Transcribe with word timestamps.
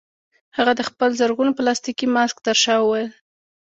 هغه 0.57 0.71
د 0.75 0.81
خپل 0.89 1.09
زرغون 1.19 1.49
پلاستيکي 1.57 2.05
ماسک 2.15 2.37
ترشا 2.45 2.75
وویل 2.79 3.09